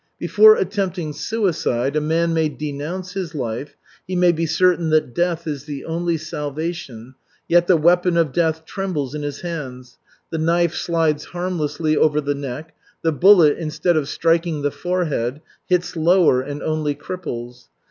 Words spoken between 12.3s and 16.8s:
neck, the bullet, instead of striking the forehead, hits lower and